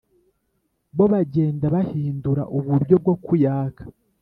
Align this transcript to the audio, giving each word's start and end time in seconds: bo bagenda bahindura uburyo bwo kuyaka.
bo 0.97 1.05
bagenda 1.13 1.65
bahindura 1.75 2.43
uburyo 2.57 2.95
bwo 3.01 3.15
kuyaka. 3.25 3.83